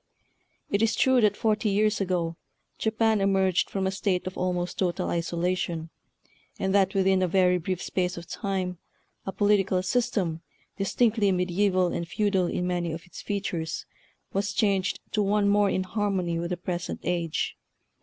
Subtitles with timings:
[0.71, 2.35] It is true that forty years ago
[2.79, 5.91] Japan emerged from a state of almost total isolation,
[6.57, 8.79] and that within a very brief space of time
[9.27, 10.41] a political system,
[10.75, 13.85] distinctly mediaeval and feudal in many of its features,
[14.33, 17.55] was changed to one more in harmony with the present age.